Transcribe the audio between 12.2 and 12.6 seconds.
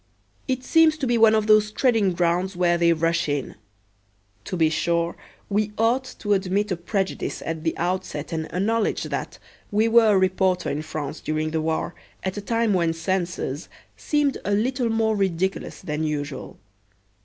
at a